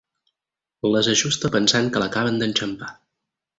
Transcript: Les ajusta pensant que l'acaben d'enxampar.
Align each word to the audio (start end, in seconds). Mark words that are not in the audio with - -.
Les 0.95 1.09
ajusta 1.13 1.53
pensant 1.57 1.93
que 1.93 2.03
l'acaben 2.05 2.43
d'enxampar. 2.43 2.93